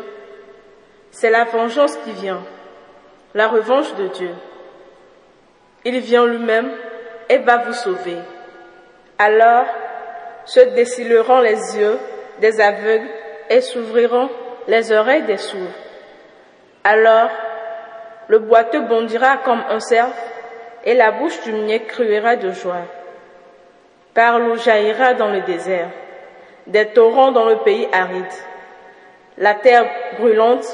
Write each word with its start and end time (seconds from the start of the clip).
C'est 1.12 1.30
la 1.30 1.44
vengeance 1.44 1.98
qui 1.98 2.12
vient, 2.12 2.42
la 3.34 3.48
revanche 3.48 3.94
de 3.96 4.08
Dieu. 4.08 4.32
Il 5.84 6.00
vient 6.00 6.26
lui-même 6.26 6.72
et 7.28 7.40
va 7.40 7.58
vous 7.58 7.74
sauver. 7.74 8.18
Alors 9.18 9.66
se 10.46 10.60
décileront 10.60 11.40
les 11.40 11.78
yeux 11.78 11.98
des 12.40 12.60
aveugles 12.62 13.10
et 13.50 13.62
s'ouvriront 13.62 14.30
les 14.68 14.92
oreilles 14.92 15.24
des 15.24 15.38
sourds. 15.38 15.60
Alors 16.84 17.30
le 18.28 18.40
boiteux 18.40 18.82
bondira 18.82 19.38
comme 19.38 19.64
un 19.70 19.80
cerf 19.80 20.14
et 20.84 20.94
la 20.94 21.12
bouche 21.12 21.42
du 21.44 21.52
muet 21.52 21.82
cruera 21.82 22.36
de 22.36 22.52
joie. 22.52 22.86
Car 24.16 24.40
l'eau 24.40 24.56
jaillira 24.56 25.14
dans 25.14 25.30
le 25.30 25.42
désert, 25.42 25.90
des 26.68 26.88
torrents 26.88 27.32
dans 27.32 27.46
le 27.46 27.58
pays 27.58 27.88
aride. 27.92 28.26
La 29.38 29.56
terre 29.56 29.90
brûlante 30.20 30.66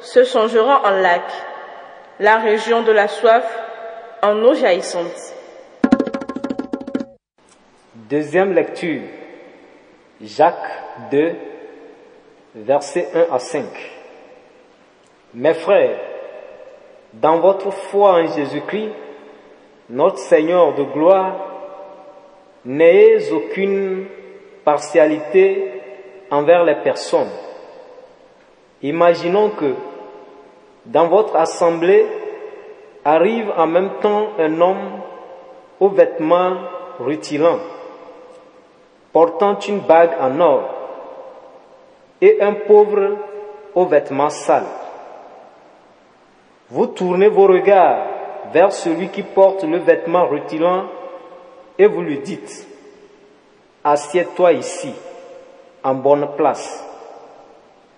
se 0.00 0.24
changera 0.24 0.82
en 0.84 0.90
lac, 0.90 1.22
la 2.18 2.36
région 2.38 2.82
de 2.82 2.92
la 2.92 3.08
soif 3.08 3.44
en 4.22 4.36
eau 4.42 4.54
jaillissante. 4.54 5.34
Deuxième 7.94 8.52
lecture. 8.52 9.02
Jacques 10.20 10.56
2, 11.10 11.34
versets 12.56 13.08
1 13.14 13.34
à 13.34 13.38
5. 13.38 13.64
Mes 15.34 15.54
frères, 15.54 15.98
dans 17.14 17.38
votre 17.38 17.70
foi 17.70 18.14
en 18.14 18.26
Jésus-Christ, 18.26 18.92
notre 19.88 20.18
Seigneur 20.18 20.74
de 20.74 20.82
gloire, 20.82 21.36
n'ayez 22.64 23.32
aucune 23.32 24.06
partialité 24.64 25.80
envers 26.30 26.64
les 26.64 26.76
personnes. 26.76 27.30
Imaginons 28.82 29.50
que 29.50 29.74
dans 30.86 31.08
votre 31.08 31.36
assemblée 31.36 32.06
arrive 33.04 33.52
en 33.56 33.66
même 33.66 33.90
temps 34.00 34.28
un 34.38 34.60
homme 34.60 35.00
aux 35.78 35.88
vêtements 35.88 36.56
rutilants, 36.98 37.60
portant 39.12 39.58
une 39.58 39.80
bague 39.80 40.12
en 40.20 40.40
or, 40.40 40.62
et 42.20 42.40
un 42.40 42.52
pauvre 42.52 43.16
aux 43.74 43.86
vêtements 43.86 44.30
sales. 44.30 44.64
Vous 46.68 46.86
tournez 46.86 47.28
vos 47.28 47.46
regards 47.46 48.06
vers 48.52 48.72
celui 48.72 49.08
qui 49.08 49.22
porte 49.22 49.64
le 49.64 49.78
vêtement 49.78 50.26
rutilant 50.26 50.84
et 51.78 51.86
vous 51.86 52.02
lui 52.02 52.18
dites, 52.18 52.69
assieds-toi 53.84 54.52
ici, 54.52 54.92
en 55.82 55.94
bonne 55.94 56.28
place. 56.36 56.86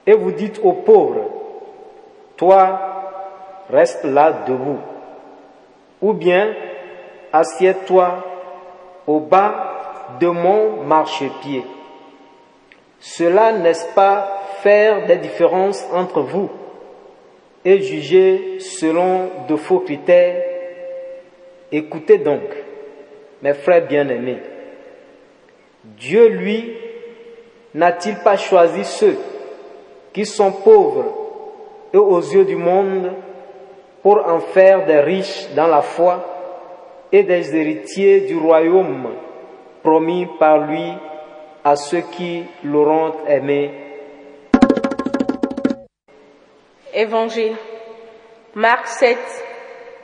Et 0.06 0.14
vous 0.14 0.32
dites 0.32 0.60
au 0.62 0.72
pauvre, 0.72 1.30
toi, 2.36 2.80
reste 3.70 4.04
là 4.04 4.32
debout. 4.46 4.80
Ou 6.00 6.12
bien, 6.12 6.54
assieds-toi 7.32 8.24
au 9.06 9.20
bas 9.20 10.16
de 10.20 10.26
mon 10.26 10.82
marchepied. 10.82 11.64
Cela 12.98 13.52
n'est-ce 13.52 13.86
pas 13.94 14.40
faire 14.60 15.06
des 15.06 15.16
différences 15.16 15.84
entre 15.92 16.20
vous 16.20 16.50
et 17.64 17.80
juger 17.80 18.58
selon 18.60 19.30
de 19.48 19.56
faux 19.56 19.80
critères? 19.80 20.42
Écoutez 21.70 22.18
donc, 22.18 22.42
mes 23.40 23.54
frères 23.54 23.86
bien-aimés, 23.86 24.38
Dieu, 25.84 26.28
lui, 26.28 26.76
n'a-t-il 27.74 28.16
pas 28.18 28.36
choisi 28.36 28.84
ceux 28.84 29.18
qui 30.12 30.24
sont 30.24 30.52
pauvres 30.52 31.06
et 31.92 31.96
aux 31.96 32.20
yeux 32.20 32.44
du 32.44 32.56
monde 32.56 33.12
pour 34.02 34.24
en 34.26 34.40
faire 34.40 34.86
des 34.86 35.00
riches 35.00 35.48
dans 35.56 35.66
la 35.66 35.82
foi 35.82 36.24
et 37.10 37.24
des 37.24 37.54
héritiers 37.54 38.20
du 38.20 38.36
royaume 38.36 39.08
promis 39.82 40.26
par 40.38 40.58
lui 40.58 40.92
à 41.64 41.74
ceux 41.76 42.02
qui 42.12 42.44
l'auront 42.62 43.14
aimé? 43.26 43.70
Évangile. 46.94 47.56
Marc 48.54 48.86
7, 48.86 49.18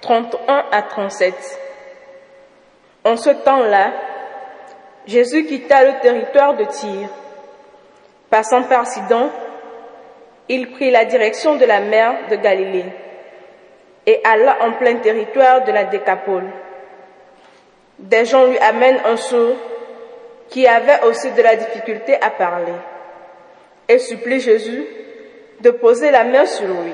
31 0.00 0.64
à 0.72 0.82
37. 0.82 1.34
En 3.04 3.16
ce 3.16 3.30
temps-là, 3.30 3.92
Jésus 5.08 5.46
quitta 5.46 5.84
le 5.84 6.00
territoire 6.00 6.54
de 6.54 6.64
Tyr. 6.64 7.08
Passant 8.28 8.64
par 8.64 8.86
Sidon, 8.86 9.30
il 10.50 10.70
prit 10.72 10.90
la 10.90 11.06
direction 11.06 11.56
de 11.56 11.64
la 11.64 11.80
mer 11.80 12.14
de 12.30 12.36
Galilée 12.36 12.84
et 14.04 14.20
alla 14.22 14.58
en 14.60 14.72
plein 14.72 14.96
territoire 14.96 15.64
de 15.64 15.72
la 15.72 15.84
Décapole. 15.84 16.50
Des 17.98 18.26
gens 18.26 18.44
lui 18.48 18.58
amènent 18.58 19.00
un 19.06 19.16
sourd 19.16 19.56
qui 20.50 20.66
avait 20.66 21.02
aussi 21.04 21.30
de 21.30 21.40
la 21.40 21.56
difficulté 21.56 22.14
à 22.20 22.28
parler 22.28 22.72
et 23.88 23.98
supplie 23.98 24.40
Jésus 24.40 24.84
de 25.60 25.70
poser 25.70 26.10
la 26.10 26.24
main 26.24 26.44
sur 26.44 26.66
lui. 26.66 26.92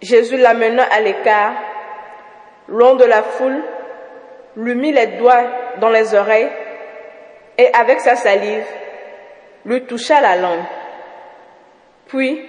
Jésus 0.00 0.36
l'amena 0.36 0.84
à 0.84 1.00
l'écart, 1.00 1.54
loin 2.68 2.94
de 2.94 3.04
la 3.04 3.24
foule, 3.24 3.60
lui 4.56 4.76
mit 4.76 4.92
les 4.92 5.08
doigts 5.18 5.63
dans 5.78 5.90
les 5.90 6.14
oreilles 6.14 6.50
et 7.58 7.72
avec 7.72 8.00
sa 8.00 8.16
salive 8.16 8.66
lui 9.64 9.84
toucha 9.84 10.20
la 10.20 10.36
langue. 10.36 10.64
Puis, 12.06 12.48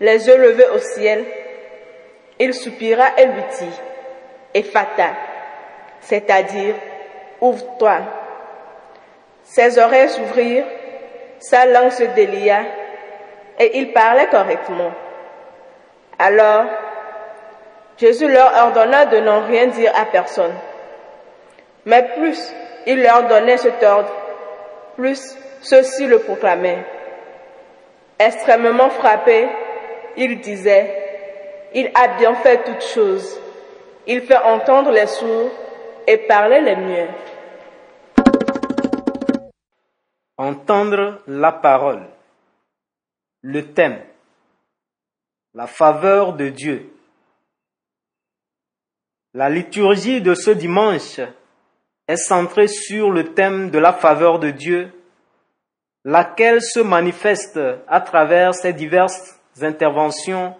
les 0.00 0.26
yeux 0.26 0.36
levés 0.36 0.68
au 0.68 0.78
ciel, 0.78 1.24
il 2.38 2.54
soupira 2.54 3.06
et 3.18 3.26
lui 3.26 3.42
dit, 3.58 3.80
Ephata, 4.54 5.10
c'est-à-dire, 6.00 6.74
ouvre-toi. 7.40 7.98
Ses 9.42 9.78
oreilles 9.78 10.08
s'ouvrirent, 10.08 10.66
sa 11.38 11.66
langue 11.66 11.90
se 11.90 12.04
délia 12.04 12.62
et 13.58 13.78
il 13.78 13.92
parlait 13.92 14.28
correctement. 14.28 14.92
Alors, 16.18 16.64
Jésus 17.98 18.28
leur 18.28 18.52
ordonna 18.66 19.06
de 19.06 19.18
n'en 19.18 19.46
rien 19.46 19.66
dire 19.66 19.92
à 19.94 20.06
personne. 20.06 20.54
Mais 21.86 22.14
plus 22.14 22.52
il 22.86 23.02
leur 23.02 23.28
donnait 23.28 23.58
cet 23.58 23.82
ordre, 23.82 24.12
Plus, 24.96 25.36
ceux-ci 25.62 26.06
le 26.06 26.18
proclamaient. 26.18 26.84
Extrêmement 28.18 28.90
frappé, 28.90 29.48
il 30.16 30.40
disait, 30.40 31.70
il 31.74 31.90
a 31.94 32.18
bien 32.18 32.34
fait 32.34 32.64
toutes 32.64 32.82
choses. 32.82 33.40
Il 34.06 34.22
fait 34.22 34.36
entendre 34.36 34.90
les 34.90 35.06
sourds 35.06 35.50
et 36.06 36.18
parler 36.18 36.60
les 36.60 36.76
muets. 36.76 37.08
Entendre 40.36 41.22
la 41.26 41.52
parole. 41.52 42.06
Le 43.42 43.72
thème. 43.72 44.00
La 45.54 45.66
faveur 45.66 46.34
de 46.34 46.48
Dieu. 46.48 46.92
La 49.32 49.48
liturgie 49.48 50.20
de 50.20 50.34
ce 50.34 50.50
dimanche 50.50 51.20
est 52.10 52.16
centrée 52.16 52.66
sur 52.66 53.10
le 53.10 53.32
thème 53.34 53.70
de 53.70 53.78
la 53.78 53.92
faveur 53.92 54.40
de 54.40 54.50
Dieu, 54.50 54.92
laquelle 56.04 56.60
se 56.60 56.80
manifeste 56.80 57.60
à 57.86 58.00
travers 58.00 58.52
ses 58.54 58.72
diverses 58.72 59.38
interventions 59.62 60.56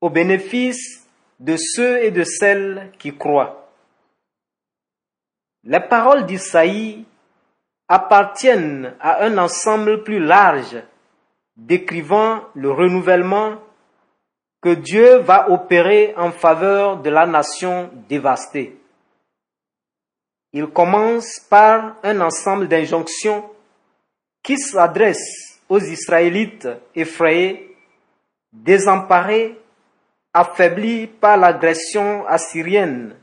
au 0.00 0.10
bénéfice 0.10 1.08
de 1.40 1.56
ceux 1.56 2.02
et 2.02 2.10
de 2.10 2.22
celles 2.22 2.90
qui 2.98 3.16
croient. 3.16 3.70
Les 5.64 5.80
paroles 5.80 6.26
d'Isaïe 6.26 7.06
appartiennent 7.88 8.94
à 9.00 9.24
un 9.24 9.38
ensemble 9.38 10.02
plus 10.02 10.20
large 10.20 10.82
décrivant 11.56 12.42
le 12.54 12.70
renouvellement 12.70 13.56
que 14.60 14.74
Dieu 14.74 15.16
va 15.18 15.50
opérer 15.50 16.12
en 16.16 16.30
faveur 16.30 16.98
de 16.98 17.08
la 17.08 17.26
nation 17.26 17.90
dévastée. 18.08 18.77
Il 20.52 20.66
commence 20.68 21.40
par 21.50 21.96
un 22.02 22.20
ensemble 22.20 22.68
d'injonctions 22.68 23.48
qui 24.42 24.56
s'adressent 24.58 25.60
aux 25.68 25.80
Israélites 25.80 26.68
effrayés, 26.94 27.76
désemparés, 28.52 29.58
affaiblis 30.32 31.06
par 31.06 31.36
l'agression 31.36 32.26
assyrienne 32.26 33.14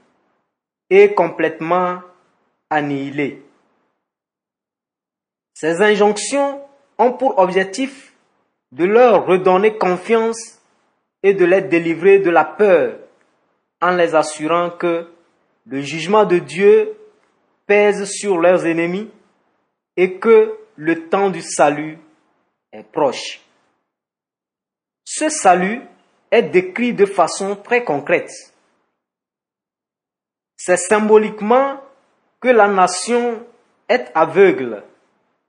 et 0.90 1.14
complètement 1.14 2.02
annihilés. 2.70 3.44
Ces 5.54 5.82
injonctions 5.82 6.62
ont 6.98 7.14
pour 7.14 7.40
objectif 7.40 8.14
de 8.72 8.86
leur 8.86 9.26
redonner 9.26 9.78
confiance 9.78 10.60
et 11.24 11.34
de 11.34 11.46
les 11.46 11.62
délivrer 11.62 12.20
de 12.20 12.30
la 12.30 12.46
peur 12.46 12.98
en 13.82 13.92
les 13.96 14.14
assurant 14.14 14.70
que 14.70 15.08
le 15.66 15.82
jugement 15.82 16.26
de 16.26 16.38
Dieu 16.38 16.96
pèse 17.66 18.06
sur 18.06 18.38
leurs 18.38 18.66
ennemis 18.66 19.10
et 19.98 20.20
que 20.20 20.58
le 20.76 21.10
temps 21.10 21.30
du 21.30 21.42
salut 21.42 21.98
est 22.72 22.84
proche. 22.84 23.42
Ce 25.04 25.30
salut 25.30 25.82
est 26.32 26.44
décrit 26.44 26.94
de 26.94 27.06
façon 27.06 27.56
très 27.56 27.84
concrète. 27.84 28.32
C'est 30.58 30.78
symboliquement 30.78 31.82
que 32.40 32.50
la 32.50 32.68
nation 32.68 33.46
est 33.88 34.12
aveugle, 34.14 34.84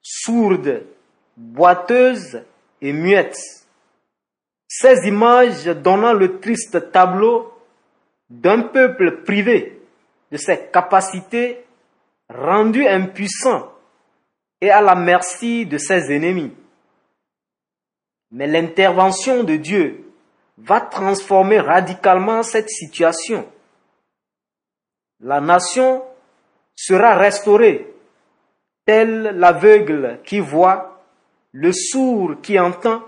sourde, 0.02 0.84
boiteuse 1.36 2.42
et 2.80 2.92
muette 2.92 3.38
ces 4.68 5.06
images 5.06 5.64
donnant 5.64 6.12
le 6.12 6.40
triste 6.40 6.90
tableau 6.90 7.52
d'un 8.28 8.62
peuple 8.62 9.22
privé 9.22 9.80
de 10.32 10.36
ses 10.36 10.66
capacités, 10.72 11.64
rendu 12.28 12.86
impuissant 12.86 13.72
et 14.60 14.70
à 14.70 14.80
la 14.80 14.94
merci 14.94 15.66
de 15.66 15.78
ses 15.78 16.14
ennemis. 16.14 16.52
Mais 18.30 18.46
l'intervention 18.46 19.44
de 19.44 19.56
Dieu 19.56 20.12
va 20.58 20.80
transformer 20.80 21.60
radicalement 21.60 22.42
cette 22.42 22.70
situation. 22.70 23.48
La 25.20 25.40
nation 25.40 26.02
sera 26.74 27.16
restaurée, 27.16 27.94
tel 28.84 29.22
l'aveugle 29.38 30.20
qui 30.24 30.40
voit, 30.40 31.02
le 31.52 31.72
sourd 31.72 32.40
qui 32.42 32.58
entend, 32.58 33.02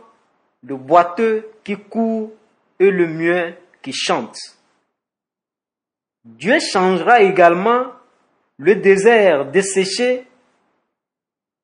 le 0.63 0.77
boiteux 0.77 1.51
qui 1.65 1.77
court 1.77 2.33
et 2.79 2.91
le 2.91 3.07
muet 3.07 3.59
qui 3.83 3.93
chante. 3.93 4.39
Dieu 6.25 6.59
changera 6.61 7.21
également 7.21 7.93
le 8.59 8.77
désert 8.77 9.51
desséché 9.51 10.27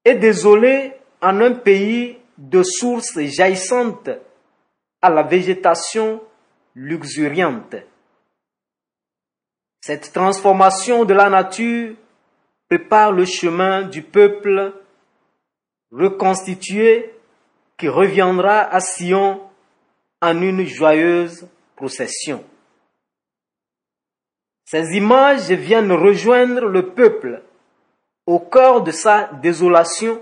et 0.04 0.14
désolé 0.14 0.92
en 1.20 1.40
un 1.40 1.52
pays 1.52 2.18
de 2.38 2.62
sources 2.62 3.18
jaillissantes 3.18 4.10
à 5.02 5.10
la 5.10 5.22
végétation 5.22 6.22
luxuriante. 6.74 7.76
Cette 9.80 10.12
transformation 10.12 11.04
de 11.04 11.14
la 11.14 11.28
nature 11.28 11.94
prépare 12.68 13.12
le 13.12 13.24
chemin 13.24 13.82
du 13.82 14.02
peuple 14.02 14.72
reconstitué 15.92 17.12
qui 17.76 17.88
reviendra 17.88 18.60
à 18.60 18.80
Sion 18.80 19.42
en 20.22 20.40
une 20.40 20.64
joyeuse 20.64 21.46
procession. 21.76 22.44
Ces 24.64 24.96
images 24.96 25.50
viennent 25.50 25.92
rejoindre 25.92 26.66
le 26.66 26.90
peuple 26.90 27.42
au 28.26 28.38
cœur 28.40 28.82
de 28.82 28.90
sa 28.90 29.30
désolation 29.42 30.20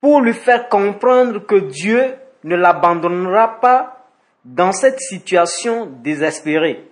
pour 0.00 0.20
lui 0.20 0.34
faire 0.34 0.68
comprendre 0.68 1.40
que 1.40 1.56
Dieu 1.56 2.14
ne 2.44 2.56
l'abandonnera 2.56 3.60
pas 3.60 4.08
dans 4.44 4.72
cette 4.72 5.00
situation 5.00 5.86
désespérée. 5.86 6.88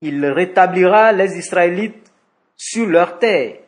Il 0.00 0.24
rétablira 0.26 1.12
les 1.12 1.38
Israélites 1.38 2.12
sur 2.56 2.86
leur 2.86 3.18
terre. 3.18 3.60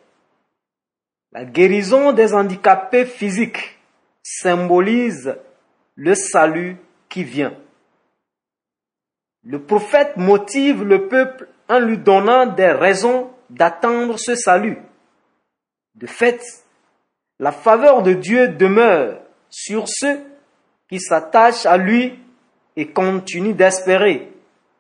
La 1.32 1.44
guérison 1.44 2.12
des 2.12 2.34
handicapés 2.34 3.06
physiques 3.06 3.78
symbolise 4.22 5.36
le 5.94 6.14
salut 6.14 6.76
qui 7.08 7.24
vient. 7.24 7.54
Le 9.44 9.62
prophète 9.62 10.16
motive 10.16 10.84
le 10.84 11.08
peuple 11.08 11.48
en 11.68 11.78
lui 11.78 11.98
donnant 11.98 12.46
des 12.46 12.72
raisons 12.72 13.30
d'attendre 13.48 14.18
ce 14.18 14.34
salut. 14.34 14.78
De 15.94 16.06
fait, 16.06 16.42
la 17.38 17.52
faveur 17.52 18.02
de 18.02 18.12
Dieu 18.12 18.48
demeure 18.48 19.20
sur 19.48 19.88
ceux 19.88 20.20
qui 20.88 21.00
s'attachent 21.00 21.66
à 21.66 21.76
lui 21.76 22.18
et 22.76 22.92
continuent 22.92 23.54
d'espérer, 23.54 24.32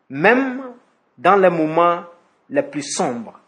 même 0.08 0.62
dans 1.16 1.36
les 1.36 1.50
moments 1.50 2.04
les 2.48 2.62
plus 2.62 2.82
sombres. 2.82 3.40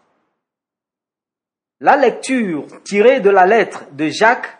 La 1.80 1.96
lecture 1.96 2.66
tirée 2.84 3.20
de 3.20 3.30
la 3.30 3.44
lettre 3.44 3.84
de 3.92 4.08
Jacques 4.08 4.56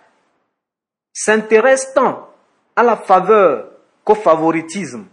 s'intéresse 1.13 1.95
tant 1.95 2.29
à 2.75 2.83
la 2.83 2.97
faveur 2.97 3.71
qu'au 4.05 4.15
favoritisme. 4.15 5.07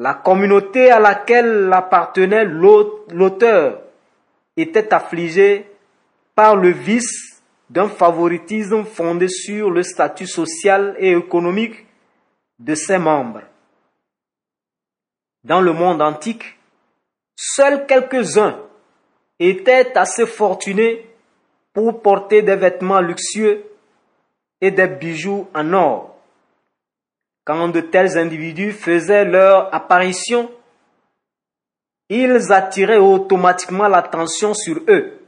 La 0.00 0.14
communauté 0.14 0.92
à 0.92 1.00
laquelle 1.00 1.72
appartenait 1.72 2.44
l'auteur 2.44 3.80
était 4.56 4.94
affligée 4.94 5.68
par 6.36 6.54
le 6.54 6.68
vice 6.68 7.42
d'un 7.68 7.88
favoritisme 7.88 8.84
fondé 8.84 9.26
sur 9.26 9.72
le 9.72 9.82
statut 9.82 10.28
social 10.28 10.94
et 11.00 11.10
économique 11.10 11.84
de 12.60 12.76
ses 12.76 12.98
membres. 12.98 13.42
Dans 15.42 15.60
le 15.60 15.72
monde 15.72 16.00
antique, 16.00 16.44
seuls 17.34 17.84
quelques-uns 17.84 18.56
étaient 19.40 19.98
assez 19.98 20.26
fortunés 20.26 21.10
pour 21.72 22.02
porter 22.02 22.42
des 22.42 22.54
vêtements 22.54 23.00
luxueux 23.00 23.64
et 24.60 24.70
des 24.70 24.86
bijoux 24.86 25.48
en 25.52 25.72
or. 25.72 26.17
Quand 27.48 27.68
de 27.68 27.80
tels 27.80 28.18
individus 28.18 28.72
faisaient 28.72 29.24
leur 29.24 29.74
apparition, 29.74 30.50
ils 32.10 32.52
attiraient 32.52 32.98
automatiquement 32.98 33.88
l'attention 33.88 34.52
sur 34.52 34.82
eux. 34.86 35.18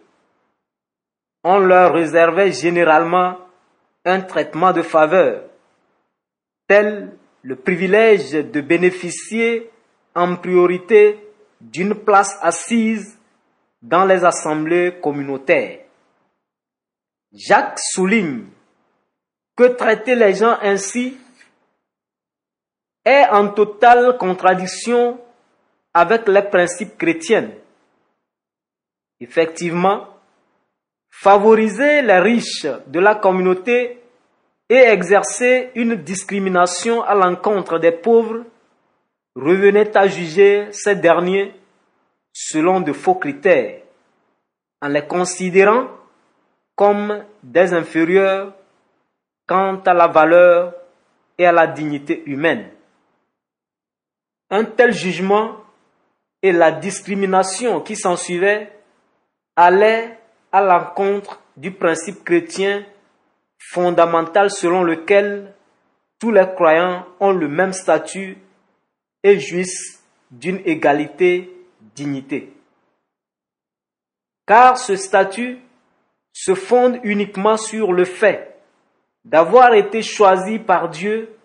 On 1.43 1.61
leur 1.61 1.95
réservait 1.95 2.53
généralement 2.53 3.39
un 4.05 4.21
traitement 4.21 4.75
de 4.75 4.83
faveur, 4.83 5.45
tel 6.69 7.17
le 7.41 7.57
privilège 7.57 8.33
de 8.33 8.61
bénéficier 8.61 9.71
en 10.15 10.37
priorité 10.37 11.27
d'une 11.59 11.95
place 11.95 12.37
assise 12.43 13.19
dans 13.81 14.05
les 14.05 14.27
assemblées 14.27 14.99
communautaires. 15.03 15.87
Jacques 17.33 17.79
souligne 17.79 18.45
que 19.57 19.65
traiter 19.69 20.17
les 20.17 20.35
gens 20.35 20.59
ainsi 20.61 21.17
est 23.05 23.27
en 23.31 23.49
totale 23.49 24.17
contradiction 24.19 25.19
avec 25.95 26.29
les 26.29 26.43
principes 26.43 26.97
chrétiens. 26.97 27.51
Effectivement, 29.21 30.07
favoriser 31.11 32.03
les 32.03 32.19
riches 32.19 32.67
de 32.87 33.01
la 33.01 33.17
communauté 33.17 34.01
et 34.69 34.77
exercer 34.77 35.71
une 35.75 35.97
discrimination 35.97 37.03
à 37.03 37.15
l'encontre 37.15 37.79
des 37.79 37.93
pauvres 37.93 38.45
revenait 39.35 39.97
à 39.97 40.07
juger 40.07 40.69
ces 40.73 40.97
derniers 40.97 41.55
selon 42.33 42.81
de 42.81 42.93
faux 42.93 43.17
critères, 43.17 43.83
en 44.81 44.89
les 44.89 45.07
considérant 45.07 45.89
comme 46.77 47.25
des 47.43 47.75
inférieurs 47.75 48.55
quant 49.47 49.81
à 49.85 49.93
la 49.93 50.07
valeur 50.07 50.73
et 51.37 51.45
à 51.45 51.53
la 51.53 51.67
dignité 51.67 52.23
humaine. 52.27 52.71
Un 54.51 54.65
tel 54.65 54.93
jugement 54.93 55.57
et 56.43 56.53
la 56.53 56.73
discrimination 56.73 57.81
qui 57.81 57.97
s'ensuivait 57.97 58.73
allaient 59.57 60.19
à 60.53 60.63
l'encontre 60.63 61.41
du 61.57 61.71
principe 61.71 62.25
chrétien 62.25 62.85
fondamental 63.59 64.51
selon 64.51 64.83
lequel 64.83 65.55
tous 66.19 66.33
les 66.33 66.47
croyants 66.55 67.07
ont 67.21 67.33
le 67.33 67.49
même 67.49 67.73
statut 67.73 68.39
et 69.23 69.39
jouissent 69.39 70.03
d'une 70.31 70.61
égalité 70.65 71.53
dignité. 71.95 72.53
Car 74.47 74.79
ce 74.79 74.97
statut 74.97 75.59
se 76.33 76.55
fonde 76.55 76.99
uniquement 77.03 77.57
sur 77.57 77.93
le 77.93 78.05
fait 78.05 78.57
d'avoir 79.25 79.75
été 79.75 80.03
choisi 80.03 80.59
par 80.59 80.89
Dieu 80.89 81.37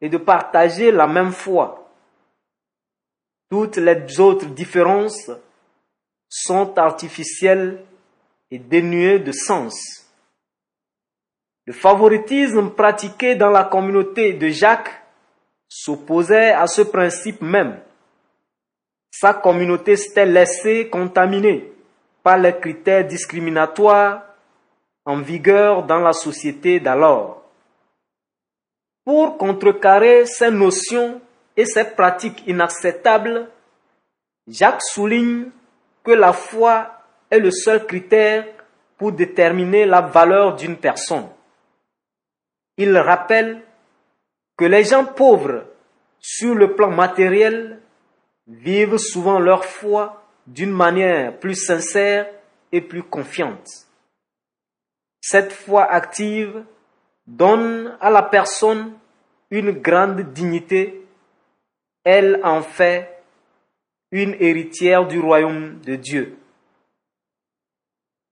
et 0.00 0.08
de 0.08 0.16
partager 0.16 0.90
la 0.90 1.06
même 1.06 1.32
foi. 1.32 1.87
Toutes 3.50 3.76
les 3.76 4.20
autres 4.20 4.46
différences 4.46 5.30
sont 6.28 6.76
artificielles 6.78 7.82
et 8.50 8.58
dénuées 8.58 9.18
de 9.18 9.32
sens. 9.32 10.06
Le 11.66 11.72
favoritisme 11.72 12.70
pratiqué 12.70 13.34
dans 13.34 13.50
la 13.50 13.64
communauté 13.64 14.34
de 14.34 14.48
Jacques 14.48 15.02
s'opposait 15.68 16.52
à 16.52 16.66
ce 16.66 16.82
principe 16.82 17.42
même. 17.42 17.80
Sa 19.10 19.34
communauté 19.34 19.96
s'était 19.96 20.26
laissée 20.26 20.88
contaminer 20.88 21.72
par 22.22 22.38
les 22.38 22.58
critères 22.58 23.06
discriminatoires 23.06 24.24
en 25.04 25.20
vigueur 25.20 25.84
dans 25.84 26.00
la 26.00 26.12
société 26.12 26.80
d'alors. 26.80 27.42
Pour 29.04 29.38
contrecarrer 29.38 30.26
ces 30.26 30.50
notions 30.50 31.20
et 31.58 31.64
ces 31.64 31.84
pratiques 31.84 32.44
inacceptables, 32.46 33.50
Jacques 34.46 34.82
souligne 34.82 35.50
que 36.04 36.12
la 36.12 36.32
foi 36.32 37.02
est 37.30 37.40
le 37.40 37.50
seul 37.50 37.84
critère 37.84 38.46
pour 38.96 39.10
déterminer 39.10 39.84
la 39.84 40.00
valeur 40.00 40.54
d'une 40.54 40.76
personne. 40.76 41.28
Il 42.76 42.96
rappelle 42.96 43.60
que 44.56 44.64
les 44.64 44.84
gens 44.84 45.04
pauvres, 45.04 45.64
sur 46.20 46.54
le 46.54 46.76
plan 46.76 46.92
matériel, 46.92 47.80
vivent 48.46 48.98
souvent 48.98 49.40
leur 49.40 49.64
foi 49.64 50.22
d'une 50.46 50.70
manière 50.70 51.38
plus 51.40 51.56
sincère 51.56 52.28
et 52.70 52.80
plus 52.80 53.02
confiante. 53.02 53.68
Cette 55.20 55.52
foi 55.52 55.90
active 55.90 56.64
donne 57.26 57.96
à 58.00 58.10
la 58.10 58.22
personne 58.22 58.92
une 59.50 59.72
grande 59.72 60.20
dignité. 60.32 61.04
Elle 62.10 62.40
en 62.42 62.62
fait 62.62 63.22
une 64.12 64.34
héritière 64.40 65.06
du 65.06 65.20
royaume 65.20 65.78
de 65.80 65.94
Dieu. 65.94 66.38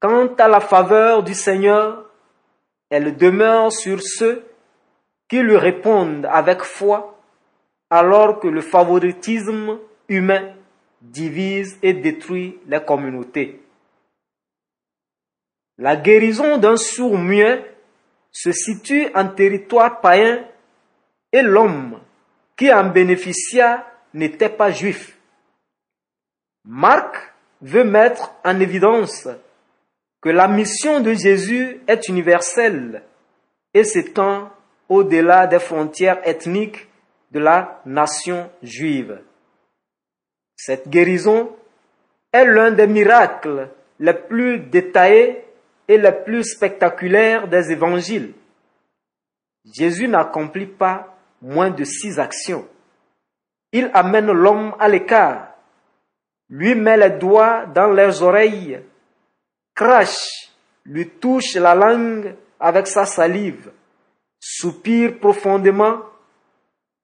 Quant 0.00 0.35
à 0.37 0.49
la 0.49 0.61
faveur 0.61 1.23
du 1.23 1.35
Seigneur, 1.35 2.06
elle 2.88 3.18
demeure 3.18 3.71
sur 3.71 4.00
ceux 4.00 4.47
qui 5.28 5.42
lui 5.42 5.59
répondent 5.59 6.25
avec 6.25 6.62
foi, 6.62 7.21
alors 7.90 8.40
que 8.40 8.49
le 8.49 8.62
favoritisme 8.62 9.78
humain 10.09 10.54
divise 11.02 11.78
et 11.83 11.92
détruit 11.92 12.59
les 12.66 12.83
communautés. 12.83 13.61
La 15.76 15.97
guérison 15.97 16.56
d'un 16.56 16.78
sourd 16.78 17.18
muet 17.18 17.76
se 18.33 18.52
situe 18.52 19.09
en 19.14 19.28
territoire 19.28 20.00
païen 20.00 20.49
et 21.30 21.42
l'homme 21.42 22.00
qui 22.56 22.72
en 22.72 22.90
bénéficia 22.90 23.86
n'était 24.14 24.48
pas 24.48 24.70
juif. 24.70 25.16
Marc 26.64 27.16
veut 27.60 27.84
mettre 27.84 28.34
en 28.44 28.58
évidence 28.60 29.28
que 30.20 30.30
la 30.30 30.48
mission 30.48 31.00
de 31.00 31.12
Jésus 31.12 31.80
est 31.86 32.08
universelle 32.08 33.02
et 33.75 33.84
s'étend 33.84 34.50
au-delà 34.88 35.46
des 35.46 35.58
frontières 35.58 36.20
ethniques 36.26 36.88
de 37.30 37.40
la 37.40 37.82
nation 37.84 38.50
juive. 38.62 39.20
Cette 40.56 40.88
guérison 40.88 41.54
est 42.32 42.44
l'un 42.44 42.70
des 42.70 42.86
miracles 42.86 43.70
les 43.98 44.14
plus 44.14 44.58
détaillés 44.58 45.44
et 45.88 45.98
les 45.98 46.12
plus 46.12 46.44
spectaculaires 46.44 47.48
des 47.48 47.70
évangiles. 47.70 48.32
Jésus 49.64 50.08
n'accomplit 50.08 50.66
pas 50.66 51.15
moins 51.46 51.70
de 51.70 51.84
six 51.84 52.18
actions. 52.18 52.66
Il 53.72 53.90
amène 53.94 54.32
l'homme 54.32 54.74
à 54.78 54.88
l'écart, 54.88 55.54
lui 56.48 56.74
met 56.74 56.96
les 56.96 57.10
doigts 57.10 57.66
dans 57.66 57.88
leurs 57.88 58.22
oreilles 58.22 58.80
crache, 59.76 60.50
lui 60.86 61.08
touche 61.08 61.54
la 61.54 61.74
langue 61.74 62.34
avec 62.58 62.88
sa 62.88 63.04
salive, 63.04 63.70
soupire 64.40 65.18
profondément 65.20 66.00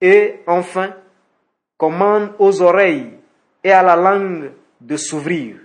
et 0.01 0.41
enfin 0.47 0.95
commande 1.77 2.33
aux 2.39 2.63
oreilles 2.63 3.13
et 3.63 3.71
à 3.71 3.83
la 3.83 3.95
langue 3.95 4.53
de 4.81 4.97
s'ouvrir. 4.97 5.57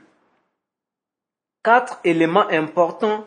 Quatre 1.64 2.00
éléments 2.04 2.48
importants 2.50 3.26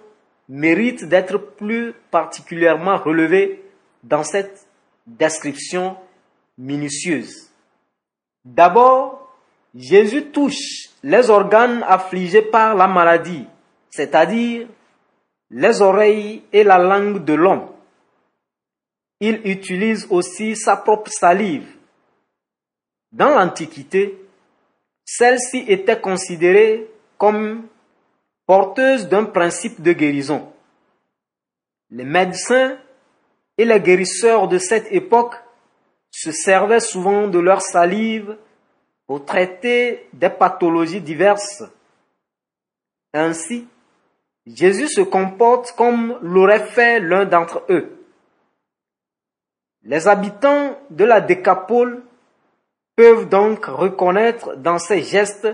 méritent 0.49 1.09
d'être 1.09 1.39
plus 1.39 1.95
particulièrement 2.11 2.99
relevés 2.99 3.65
dans 4.03 4.25
cette 4.25 4.67
description 5.19 5.97
minutieuse. 6.59 7.51
D'abord, 8.45 9.35
Jésus 9.75 10.27
touche 10.31 10.91
les 11.03 11.31
organes 11.31 11.85
affligés 11.87 12.43
par 12.43 12.75
la 12.75 12.89
maladie 12.89 13.47
c'est-à-dire 13.91 14.69
les 15.51 15.83
oreilles 15.83 16.45
et 16.53 16.65
la 16.65 16.79
langue 16.79 17.25
de 17.25 17.35
l'homme. 17.35 17.69
Il 19.19 19.41
utilise 19.45 20.07
aussi 20.09 20.57
sa 20.57 20.77
propre 20.77 21.11
salive. 21.11 21.69
Dans 23.13 23.29
l'Antiquité, 23.29 24.17
celle-ci 25.05 25.65
était 25.67 26.01
considérée 26.01 26.89
comme 27.19 27.67
porteuse 28.47 29.09
d'un 29.09 29.25
principe 29.25 29.83
de 29.83 29.93
guérison. 29.93 30.51
Les 31.91 32.05
médecins 32.05 32.79
et 33.61 33.67
les 33.67 33.79
guérisseurs 33.79 34.49
de 34.49 34.57
cette 34.57 34.91
époque 34.91 35.35
se 36.11 36.33
servaient 36.33 36.81
souvent 36.81 37.29
de 37.29 37.39
leur 37.39 37.61
salive 37.61 38.39
pour 39.07 39.27
traiter 39.27 40.09
des 40.15 40.31
pathologies 40.31 41.03
diverses. 41.03 41.65
Ainsi, 43.13 43.69
Jésus 44.47 44.89
se 44.89 45.03
comporte 45.03 45.73
comme 45.73 46.19
l'aurait 46.23 46.69
fait 46.69 47.01
l'un 47.01 47.27
d'entre 47.27 47.63
eux. 47.69 48.03
Les 49.83 50.09
habitants 50.09 50.79
de 50.89 51.05
la 51.05 51.21
Décapole 51.21 52.03
peuvent 52.97 53.29
donc 53.29 53.67
reconnaître 53.67 54.57
dans 54.57 54.79
ces 54.79 55.03
gestes 55.03 55.49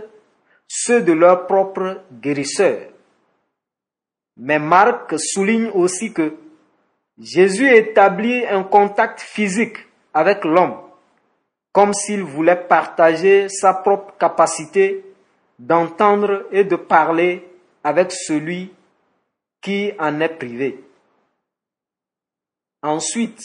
ceux 0.68 1.02
de 1.02 1.12
leur 1.12 1.48
propre 1.48 2.02
guérisseur. 2.12 2.88
Mais 4.36 4.60
Marc 4.60 5.18
souligne 5.18 5.70
aussi 5.75 6.12
que 6.12 6.45
Jésus 7.18 7.75
établit 7.75 8.44
un 8.46 8.62
contact 8.62 9.20
physique 9.20 9.78
avec 10.12 10.44
l'homme, 10.44 10.76
comme 11.73 11.94
s'il 11.94 12.23
voulait 12.23 12.66
partager 12.68 13.49
sa 13.49 13.73
propre 13.73 14.14
capacité 14.18 15.04
d'entendre 15.58 16.46
et 16.52 16.64
de 16.64 16.76
parler 16.76 17.49
avec 17.82 18.12
celui 18.12 18.73
qui 19.62 19.92
en 19.99 20.20
est 20.20 20.37
privé. 20.37 20.85
Ensuite, 22.82 23.40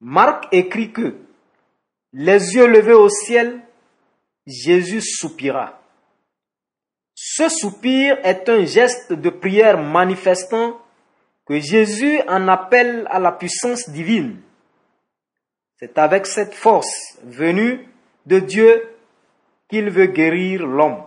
Marc 0.00 0.46
écrit 0.52 0.92
que, 0.92 1.16
les 2.12 2.54
yeux 2.54 2.66
levés 2.66 2.92
au 2.92 3.08
ciel, 3.08 3.60
Jésus 4.46 5.00
soupira. 5.00 5.80
Ce 7.14 7.48
soupir 7.48 8.18
est 8.22 8.48
un 8.48 8.64
geste 8.66 9.14
de 9.14 9.30
prière 9.30 9.78
manifestant 9.78 10.78
que 11.46 11.60
Jésus 11.60 12.20
en 12.28 12.48
appelle 12.48 13.06
à 13.10 13.18
la 13.18 13.32
puissance 13.32 13.88
divine. 13.90 14.40
C'est 15.78 15.98
avec 15.98 16.26
cette 16.26 16.54
force 16.54 17.18
venue 17.24 17.88
de 18.26 18.38
Dieu 18.38 18.88
qu'il 19.68 19.90
veut 19.90 20.06
guérir 20.06 20.66
l'homme. 20.66 21.02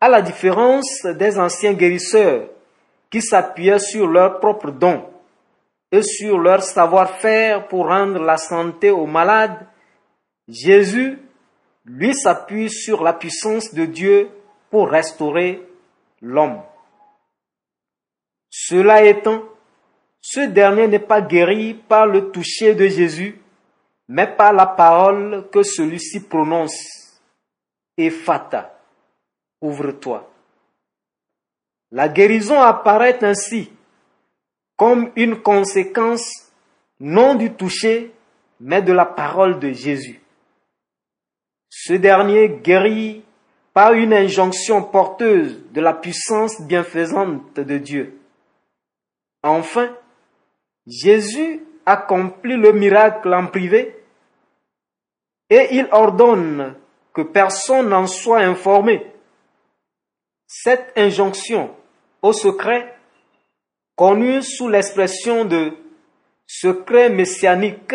À 0.00 0.08
la 0.08 0.22
différence 0.22 1.02
des 1.04 1.38
anciens 1.38 1.74
guérisseurs 1.74 2.48
qui 3.10 3.22
s'appuyaient 3.22 3.78
sur 3.78 4.06
leurs 4.06 4.40
propres 4.40 4.70
dons 4.70 5.08
et 5.92 6.02
sur 6.02 6.38
leur 6.38 6.62
savoir-faire 6.62 7.68
pour 7.68 7.88
rendre 7.88 8.20
la 8.20 8.36
santé 8.36 8.90
aux 8.90 9.06
malades, 9.06 9.66
Jésus, 10.48 11.18
lui, 11.84 12.14
s'appuie 12.14 12.70
sur 12.70 13.02
la 13.02 13.12
puissance 13.12 13.74
de 13.74 13.84
Dieu 13.84 14.30
pour 14.70 14.90
restaurer 14.90 15.66
l'homme. 16.20 16.62
Cela 18.50 19.04
étant, 19.04 19.44
ce 20.20 20.40
dernier 20.40 20.88
n'est 20.88 20.98
pas 20.98 21.22
guéri 21.22 21.74
par 21.74 22.06
le 22.06 22.30
toucher 22.30 22.74
de 22.74 22.88
Jésus, 22.88 23.40
mais 24.08 24.26
par 24.26 24.52
la 24.52 24.66
parole 24.66 25.48
que 25.52 25.62
celui-ci 25.62 26.20
prononce. 26.20 27.20
Ephata, 27.96 28.76
ouvre-toi. 29.60 30.28
La 31.92 32.08
guérison 32.08 32.60
apparaît 32.60 33.22
ainsi 33.24 33.70
comme 34.76 35.10
une 35.14 35.40
conséquence 35.40 36.52
non 36.98 37.34
du 37.34 37.52
toucher, 37.52 38.12
mais 38.60 38.82
de 38.82 38.92
la 38.92 39.06
parole 39.06 39.58
de 39.58 39.72
Jésus. 39.72 40.20
Ce 41.68 41.94
dernier 41.94 42.48
guérit 42.48 43.24
par 43.72 43.92
une 43.92 44.12
injonction 44.12 44.82
porteuse 44.82 45.62
de 45.72 45.80
la 45.80 45.94
puissance 45.94 46.60
bienfaisante 46.62 47.60
de 47.60 47.78
Dieu. 47.78 48.19
Enfin, 49.42 49.94
Jésus 50.86 51.64
accomplit 51.86 52.56
le 52.56 52.72
miracle 52.72 53.32
en 53.32 53.46
privé 53.46 53.96
et 55.48 55.68
il 55.72 55.88
ordonne 55.92 56.76
que 57.12 57.22
personne 57.22 57.88
n'en 57.88 58.06
soit 58.06 58.40
informé. 58.40 59.06
Cette 60.46 60.92
injonction 60.96 61.74
au 62.22 62.32
secret, 62.32 62.96
connue 63.96 64.42
sous 64.42 64.68
l'expression 64.68 65.44
de 65.44 65.72
secret 66.46 67.08
messianique, 67.10 67.94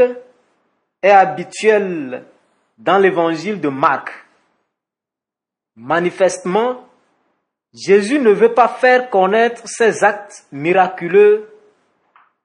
est 1.02 1.12
habituelle 1.12 2.26
dans 2.78 2.98
l'évangile 2.98 3.62
de 3.62 3.70
Marc. 3.70 4.10
Manifestement, 5.76 6.88
Jésus 7.76 8.20
ne 8.20 8.32
veut 8.32 8.54
pas 8.54 8.70
faire 8.70 9.10
connaître 9.10 9.64
ses 9.66 10.04
actes 10.04 10.46
miraculeux 10.52 11.50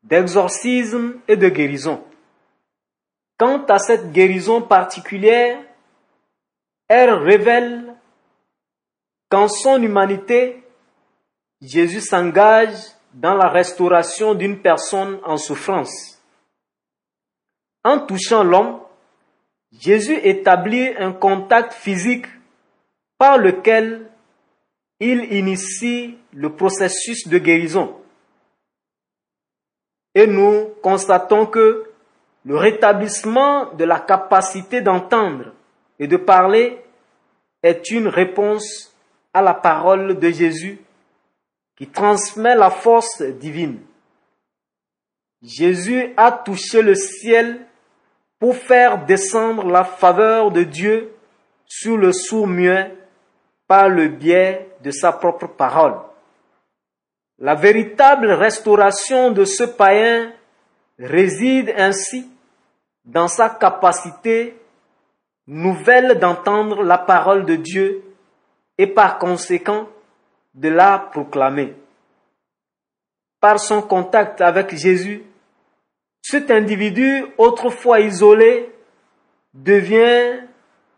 d'exorcisme 0.02 1.20
et 1.28 1.36
de 1.36 1.48
guérison. 1.48 2.04
Quant 3.38 3.64
à 3.66 3.78
cette 3.78 4.10
guérison 4.10 4.60
particulière, 4.60 5.62
elle 6.88 7.12
révèle 7.12 7.94
qu'en 9.28 9.46
son 9.46 9.80
humanité, 9.80 10.64
Jésus 11.62 12.00
s'engage 12.00 12.74
dans 13.14 13.34
la 13.34 13.48
restauration 13.48 14.34
d'une 14.34 14.60
personne 14.60 15.20
en 15.24 15.36
souffrance. 15.36 16.20
En 17.84 18.00
touchant 18.00 18.42
l'homme, 18.42 18.80
Jésus 19.72 20.18
établit 20.24 20.88
un 20.98 21.12
contact 21.12 21.72
physique 21.72 22.26
par 23.16 23.38
lequel 23.38 24.10
il 25.00 25.32
initie 25.32 26.18
le 26.34 26.54
processus 26.54 27.26
de 27.26 27.38
guérison. 27.38 27.96
Et 30.14 30.26
nous 30.26 30.68
constatons 30.82 31.46
que 31.46 31.90
le 32.44 32.56
rétablissement 32.56 33.72
de 33.74 33.84
la 33.84 34.00
capacité 34.00 34.82
d'entendre 34.82 35.54
et 35.98 36.06
de 36.06 36.16
parler 36.16 36.82
est 37.62 37.90
une 37.90 38.08
réponse 38.08 38.94
à 39.32 39.42
la 39.42 39.54
parole 39.54 40.18
de 40.18 40.30
Jésus 40.30 40.78
qui 41.76 41.86
transmet 41.86 42.54
la 42.54 42.70
force 42.70 43.22
divine. 43.22 43.80
Jésus 45.42 46.12
a 46.16 46.32
touché 46.32 46.82
le 46.82 46.94
ciel 46.94 47.66
pour 48.38 48.56
faire 48.56 49.04
descendre 49.06 49.66
la 49.66 49.84
faveur 49.84 50.50
de 50.50 50.62
Dieu 50.62 51.14
sur 51.66 51.96
le 51.96 52.12
sourd 52.12 52.46
muet 52.46 52.94
par 53.66 53.88
le 53.88 54.08
biais 54.08 54.69
de 54.82 54.90
sa 54.90 55.12
propre 55.12 55.46
parole. 55.46 55.94
La 57.38 57.54
véritable 57.54 58.30
restauration 58.32 59.30
de 59.30 59.44
ce 59.44 59.64
païen 59.64 60.32
réside 60.98 61.72
ainsi 61.76 62.28
dans 63.04 63.28
sa 63.28 63.48
capacité 63.48 64.56
nouvelle 65.46 66.18
d'entendre 66.18 66.82
la 66.82 66.98
parole 66.98 67.46
de 67.46 67.56
Dieu 67.56 68.04
et 68.78 68.86
par 68.86 69.18
conséquent 69.18 69.88
de 70.54 70.68
la 70.68 70.98
proclamer. 70.98 71.74
Par 73.40 73.58
son 73.58 73.82
contact 73.82 74.40
avec 74.40 74.76
Jésus, 74.76 75.22
cet 76.20 76.50
individu 76.50 77.24
autrefois 77.38 78.00
isolé 78.00 78.70
devient 79.54 80.40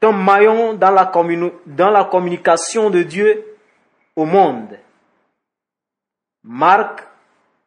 un 0.02 0.12
maillon 0.12 0.74
dans 0.74 0.90
la, 0.90 2.04
communication 2.04 2.90
de 2.90 3.02
Dieu 3.04 3.51
au 4.16 4.24
monde. 4.24 4.78
Marc 6.44 7.06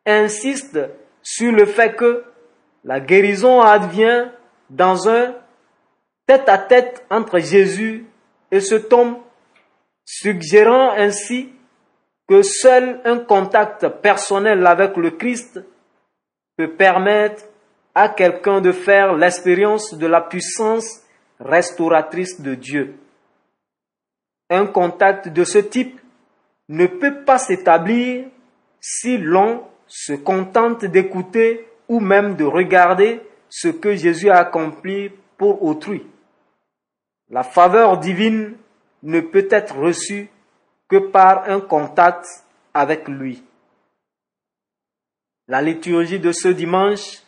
insiste 0.05 0.79
sur 1.21 1.51
le 1.51 1.65
fait 1.65 1.95
que 1.95 2.23
la 2.84 2.99
guérison 2.99 3.62
advient 3.62 4.29
dans 4.69 5.10
un 5.10 5.34
tête-à-tête 6.27 7.05
entre 7.10 7.39
Jésus 7.39 8.05
et 8.51 8.60
cet 8.60 8.91
homme, 8.93 9.17
suggérant 10.05 10.91
ainsi 10.91 11.51
que 12.27 12.41
seul 12.41 13.01
un 13.05 13.19
contact 13.19 13.88
personnel 14.01 14.65
avec 14.65 14.97
le 14.97 15.12
Christ 15.12 15.60
peut 16.58 16.71
permettre 16.71 17.43
à 17.93 18.10
quelqu'un 18.10 18.62
de 18.62 18.71
faire 18.71 19.13
l'expérience 19.15 19.93
de 19.93 20.08
la 20.08 20.21
puissance 20.21 21.01
restauratrice 21.39 22.41
de 22.41 22.55
Dieu. 22.55 22.95
Un 24.49 24.67
contact 24.67 25.29
de 25.29 25.43
ce 25.43 25.60
type 25.60 25.99
ne 26.69 26.88
peut 26.88 27.23
pas 27.23 27.38
s'établir 27.38 28.28
si 28.80 29.17
l'on 29.17 29.63
se 29.88 30.13
contente 30.13 30.86
d'écouter 30.86 31.67
ou 31.88 31.99
même 31.99 32.36
de 32.36 32.43
regarder 32.43 33.21
ce 33.49 33.67
que 33.67 33.95
Jésus 33.95 34.30
a 34.30 34.38
accompli 34.38 35.12
pour 35.38 35.63
autrui. 35.63 36.06
La 37.30 37.43
faveur 37.43 37.97
divine 37.97 38.56
ne 39.04 39.19
peut 39.19 39.47
être 39.49 39.78
reçue 39.78 40.30
que 40.88 40.97
par 40.97 41.49
un 41.49 41.60
contact 41.60 42.25
avec 42.73 43.08
lui. 43.08 43.43
La 45.47 45.62
liturgie 45.62 46.19
de 46.19 46.32
ce 46.32 46.47
dimanche 46.47 47.21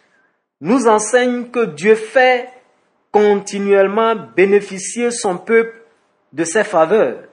nous 0.61 0.87
enseigne 0.87 1.49
que 1.49 1.65
Dieu 1.65 1.95
fait 1.95 2.49
continuellement 3.11 4.15
bénéficier 4.15 5.11
son 5.11 5.37
peuple 5.37 5.83
de 6.33 6.43
ses 6.43 6.63
faveurs. 6.63 7.23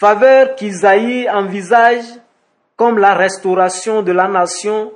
Faveurs 0.00 0.54
qu'Isaïe 0.54 1.28
envisage 1.28 2.06
comme 2.74 2.96
la 2.96 3.12
restauration 3.12 4.00
de 4.00 4.12
la 4.12 4.28
nation 4.28 4.94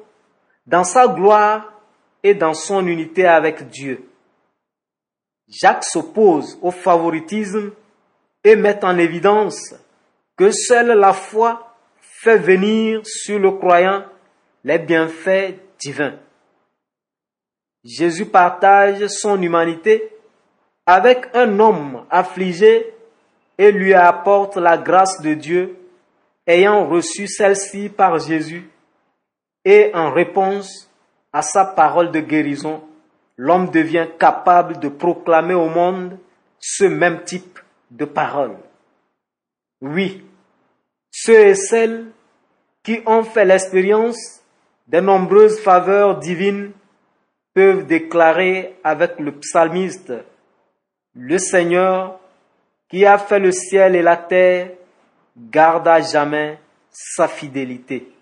dans 0.66 0.84
sa 0.84 1.08
gloire 1.08 1.74
et 2.22 2.32
dans 2.32 2.54
son 2.54 2.86
unité 2.86 3.26
avec 3.26 3.68
Dieu. 3.68 4.08
Jacques 5.46 5.84
s'oppose 5.84 6.58
au 6.62 6.70
favoritisme 6.70 7.72
et 8.42 8.56
met 8.56 8.82
en 8.82 8.96
évidence 8.96 9.74
que 10.38 10.50
seule 10.50 10.98
la 10.98 11.12
foi 11.12 11.76
fait 12.00 12.38
venir 12.38 13.02
sur 13.04 13.38
le 13.38 13.50
croyant 13.50 14.06
les 14.64 14.78
bienfaits 14.78 15.56
divins. 15.78 16.18
Jésus 17.84 18.24
partage 18.24 19.06
son 19.08 19.42
humanité 19.42 20.16
avec 20.86 21.28
un 21.34 21.60
homme 21.60 22.06
affligé 22.08 22.93
et 23.58 23.72
lui 23.72 23.94
apporte 23.94 24.56
la 24.56 24.78
grâce 24.78 25.20
de 25.20 25.34
Dieu, 25.34 25.76
ayant 26.46 26.86
reçu 26.86 27.26
celle-ci 27.26 27.88
par 27.88 28.18
Jésus, 28.18 28.68
et 29.64 29.90
en 29.94 30.10
réponse 30.10 30.90
à 31.32 31.42
sa 31.42 31.64
parole 31.64 32.10
de 32.10 32.20
guérison, 32.20 32.82
l'homme 33.36 33.70
devient 33.70 34.08
capable 34.18 34.78
de 34.78 34.88
proclamer 34.88 35.54
au 35.54 35.68
monde 35.68 36.18
ce 36.58 36.84
même 36.84 37.24
type 37.24 37.58
de 37.90 38.04
parole. 38.04 38.56
Oui, 39.80 40.24
ceux 41.10 41.46
et 41.48 41.54
celles 41.54 42.06
qui 42.82 43.00
ont 43.06 43.22
fait 43.22 43.44
l'expérience 43.44 44.40
des 44.86 45.00
nombreuses 45.00 45.60
faveurs 45.60 46.18
divines 46.18 46.72
peuvent 47.54 47.86
déclarer 47.86 48.76
avec 48.84 49.18
le 49.18 49.32
psalmiste, 49.32 50.12
le 51.14 51.38
Seigneur 51.38 52.18
qui 52.88 53.04
a 53.06 53.18
fait 53.18 53.38
le 53.38 53.52
ciel 53.52 53.96
et 53.96 54.02
la 54.02 54.16
terre 54.16 54.70
garde 55.36 55.88
à 55.88 56.00
jamais 56.00 56.58
sa 56.90 57.28
fidélité. 57.28 58.12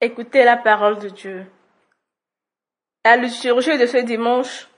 Écoutez 0.00 0.44
la 0.44 0.56
parole 0.56 0.98
de 0.98 1.08
Dieu. 1.08 1.46
La 3.04 3.16
liturgie 3.16 3.78
de 3.78 3.86
ce 3.86 3.98
dimanche 3.98 4.68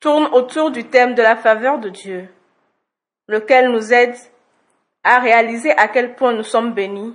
tourne 0.00 0.26
autour 0.32 0.70
du 0.70 0.84
thème 0.84 1.14
de 1.14 1.22
la 1.22 1.36
faveur 1.36 1.78
de 1.78 1.88
Dieu. 1.88 2.28
lequel 3.26 3.70
nous 3.70 3.92
aide 3.92 4.16
à 5.02 5.18
réaliser 5.18 5.72
à 5.72 5.88
quel 5.88 6.14
point 6.14 6.32
nous 6.32 6.42
sommes 6.42 6.74
bénis 6.74 7.14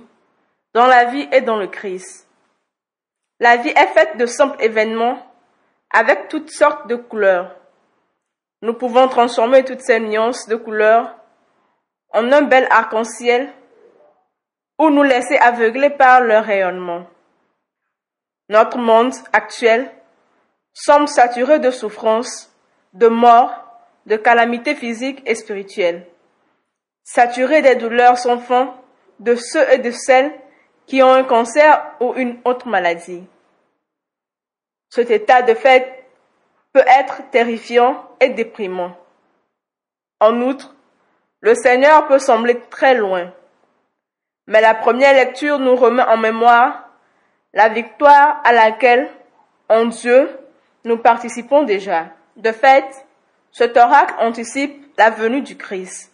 dans 0.74 0.86
la 0.86 1.04
vie 1.06 1.28
et 1.32 1.40
dans 1.40 1.56
le 1.56 1.66
Christ. 1.66 2.28
La 3.38 3.56
vie 3.56 3.70
est 3.70 3.92
faite 3.94 4.16
de 4.16 4.26
simples 4.26 4.62
événements 4.62 5.18
avec 5.90 6.28
toutes 6.28 6.50
sortes 6.50 6.86
de 6.88 6.96
couleurs. 6.96 7.56
Nous 8.62 8.74
pouvons 8.74 9.08
transformer 9.08 9.64
toutes 9.64 9.80
ces 9.80 10.00
nuances 10.00 10.46
de 10.46 10.56
couleurs 10.56 11.16
en 12.12 12.30
un 12.30 12.42
bel 12.42 12.66
arc-en-ciel 12.70 13.52
ou 14.78 14.90
nous 14.90 15.02
laisser 15.02 15.36
aveugler 15.38 15.90
par 15.90 16.20
leur 16.20 16.44
rayonnement. 16.44 17.06
Notre 18.48 18.78
monde 18.78 19.14
actuel 19.32 19.90
semble 20.72 21.08
saturé 21.08 21.58
de 21.58 21.70
souffrances, 21.70 22.52
de 22.92 23.08
mort, 23.08 23.52
de 24.06 24.16
calamités 24.16 24.74
physiques 24.74 25.22
et 25.24 25.34
spirituelles, 25.34 26.06
saturé 27.04 27.62
des 27.62 27.76
douleurs 27.76 28.18
sans 28.18 28.38
fond 28.38 28.72
de 29.20 29.36
ceux 29.36 29.70
et 29.72 29.78
de 29.78 29.90
celles 29.90 30.32
qui 30.86 31.02
ont 31.02 31.12
un 31.12 31.24
cancer 31.24 31.94
ou 32.00 32.14
une 32.14 32.40
autre 32.44 32.66
maladie. 32.66 33.24
Cet 34.88 35.10
état 35.10 35.42
de 35.42 35.54
fait 35.54 36.04
peut 36.72 36.84
être 36.86 37.22
terrifiant 37.30 38.09
déprimant. 38.28 38.96
En 40.20 40.40
outre, 40.42 40.74
le 41.40 41.54
Seigneur 41.54 42.06
peut 42.06 42.18
sembler 42.18 42.60
très 42.70 42.94
loin, 42.94 43.32
mais 44.46 44.60
la 44.60 44.74
première 44.74 45.14
lecture 45.14 45.58
nous 45.58 45.74
remet 45.74 46.02
en 46.02 46.18
mémoire 46.18 46.90
la 47.54 47.68
victoire 47.68 48.40
à 48.44 48.52
laquelle, 48.52 49.08
en 49.68 49.86
Dieu, 49.86 50.28
nous 50.84 50.98
participons 50.98 51.62
déjà. 51.62 52.08
De 52.36 52.52
fait, 52.52 52.84
cet 53.52 53.76
oracle 53.76 54.14
anticipe 54.18 54.86
la 54.98 55.10
venue 55.10 55.42
du 55.42 55.56
Christ. 55.56 56.12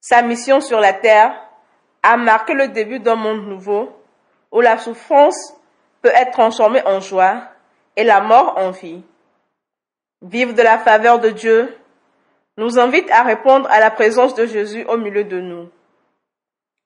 Sa 0.00 0.22
mission 0.22 0.60
sur 0.60 0.80
la 0.80 0.92
terre 0.92 1.34
a 2.02 2.16
marqué 2.16 2.54
le 2.54 2.68
début 2.68 3.00
d'un 3.00 3.16
monde 3.16 3.46
nouveau 3.46 3.92
où 4.50 4.60
la 4.60 4.78
souffrance 4.78 5.54
peut 6.02 6.12
être 6.14 6.32
transformée 6.32 6.82
en 6.86 7.00
joie 7.00 7.42
et 7.96 8.04
la 8.04 8.20
mort 8.20 8.54
en 8.56 8.70
vie. 8.70 9.02
Vivre 10.22 10.52
de 10.52 10.62
la 10.62 10.78
faveur 10.78 11.20
de 11.20 11.30
Dieu 11.30 11.76
nous 12.56 12.78
invite 12.78 13.08
à 13.10 13.22
répondre 13.22 13.70
à 13.70 13.78
la 13.78 13.90
présence 13.90 14.34
de 14.34 14.46
Jésus 14.46 14.84
au 14.86 14.96
milieu 14.96 15.24
de 15.24 15.40
nous. 15.40 15.70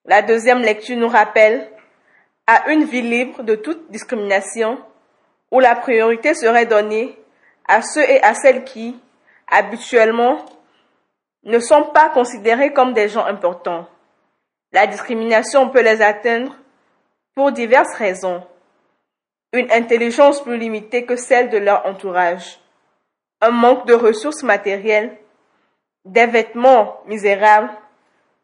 La 0.04 0.20
deuxième 0.20 0.60
lecture 0.60 0.98
nous 0.98 1.08
rappelle 1.08 1.70
à 2.46 2.70
une 2.70 2.84
vie 2.84 3.02
libre 3.02 3.42
de 3.42 3.54
toute 3.54 3.90
discrimination 3.90 4.78
où 5.50 5.60
la 5.60 5.74
priorité 5.74 6.34
serait 6.34 6.66
donnée 6.66 7.18
à 7.66 7.80
ceux 7.80 8.02
et 8.02 8.22
à 8.22 8.34
celles 8.34 8.64
qui, 8.64 8.98
habituellement, 9.46 10.44
ne 11.44 11.58
sont 11.58 11.84
pas 11.84 12.10
considérés 12.10 12.72
comme 12.72 12.92
des 12.92 13.08
gens 13.08 13.24
importants. 13.24 13.86
La 14.72 14.86
discrimination 14.86 15.70
peut 15.70 15.82
les 15.82 16.02
atteindre 16.02 16.56
pour 17.34 17.52
diverses 17.52 17.94
raisons. 17.96 18.42
Une 19.52 19.70
intelligence 19.70 20.42
plus 20.42 20.56
limitée 20.56 21.04
que 21.04 21.16
celle 21.16 21.50
de 21.50 21.58
leur 21.58 21.84
entourage, 21.86 22.58
un 23.42 23.50
manque 23.50 23.86
de 23.86 23.94
ressources 23.94 24.44
matérielles, 24.44 25.18
des 26.04 26.26
vêtements 26.26 27.02
misérables, 27.06 27.70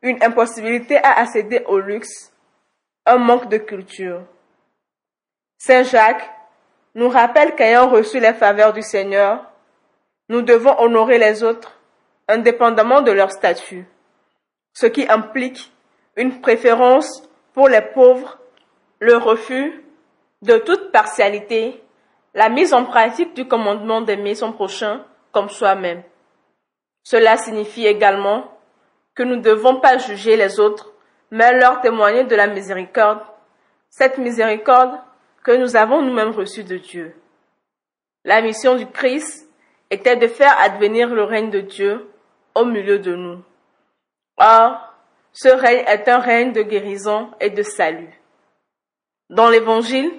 une 0.02 0.22
impossibilité 0.22 0.98
à 0.98 1.20
accéder 1.20 1.64
au 1.66 1.78
luxe, 1.78 2.32
un 3.06 3.16
manque 3.16 3.48
de 3.48 3.58
culture. 3.58 4.22
Saint 5.56 5.84
Jacques 5.84 6.28
nous 6.94 7.08
rappelle 7.08 7.54
qu'ayant 7.54 7.88
reçu 7.88 8.18
les 8.18 8.34
faveurs 8.34 8.72
du 8.72 8.82
Seigneur, 8.82 9.44
nous 10.28 10.42
devons 10.42 10.78
honorer 10.80 11.18
les 11.18 11.42
autres 11.42 11.78
indépendamment 12.28 13.00
de 13.00 13.10
leur 13.12 13.30
statut, 13.30 13.86
ce 14.74 14.86
qui 14.86 15.08
implique 15.08 15.72
une 16.16 16.40
préférence 16.40 17.22
pour 17.54 17.68
les 17.68 17.80
pauvres, 17.80 18.38
le 18.98 19.16
refus 19.16 19.82
de 20.42 20.58
toute 20.58 20.92
partialité, 20.92 21.82
la 22.34 22.48
mise 22.48 22.72
en 22.72 22.84
pratique 22.84 23.34
du 23.34 23.46
commandement 23.46 24.00
d'aimer 24.00 24.34
son 24.34 24.52
prochain 24.52 25.04
comme 25.32 25.48
soi-même. 25.48 26.02
Cela 27.02 27.36
signifie 27.36 27.86
également 27.86 28.58
que 29.14 29.22
nous 29.22 29.36
ne 29.36 29.42
devons 29.42 29.80
pas 29.80 29.98
juger 29.98 30.36
les 30.36 30.60
autres, 30.60 30.92
mais 31.30 31.58
leur 31.58 31.80
témoigner 31.80 32.24
de 32.24 32.36
la 32.36 32.46
miséricorde, 32.46 33.20
cette 33.90 34.18
miséricorde 34.18 34.98
que 35.42 35.52
nous 35.52 35.76
avons 35.76 36.02
nous-mêmes 36.02 36.30
reçue 36.30 36.64
de 36.64 36.76
Dieu. 36.76 37.14
La 38.24 38.42
mission 38.42 38.76
du 38.76 38.86
Christ 38.86 39.48
était 39.90 40.16
de 40.16 40.28
faire 40.28 40.58
advenir 40.60 41.08
le 41.08 41.24
règne 41.24 41.50
de 41.50 41.60
Dieu 41.60 42.10
au 42.54 42.64
milieu 42.64 42.98
de 42.98 43.14
nous. 43.14 43.42
Or, 44.36 44.92
ce 45.32 45.48
règne 45.48 45.84
est 45.86 46.08
un 46.08 46.18
règne 46.18 46.52
de 46.52 46.62
guérison 46.62 47.30
et 47.40 47.50
de 47.50 47.62
salut. 47.62 48.20
Dans 49.30 49.48
l'Évangile, 49.48 50.10